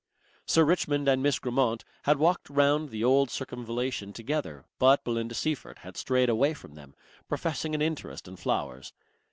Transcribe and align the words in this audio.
Sir 0.47 0.63
Richmond 0.63 1.07
and 1.07 1.21
Miss 1.21 1.37
Grammont 1.37 1.85
had 2.05 2.17
walked 2.17 2.49
round 2.49 2.89
the 2.89 3.03
old 3.03 3.29
circumvallation 3.29 4.13
together, 4.13 4.65
but 4.79 5.03
Belinda 5.03 5.35
Seyffert 5.35 5.77
had 5.81 5.95
strayed 5.95 6.27
away 6.27 6.55
from 6.55 6.73
them, 6.73 6.95
professing 7.29 7.75
an 7.75 7.83
interest 7.83 8.27
in 8.27 8.35
flowers. 8.35 8.93